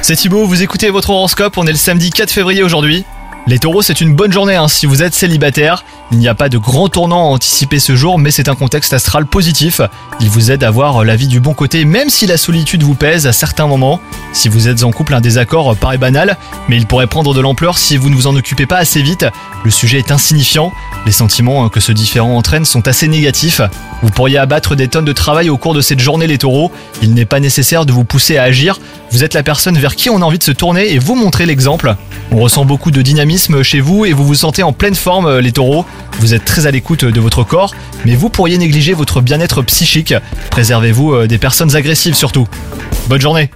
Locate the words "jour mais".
7.96-8.30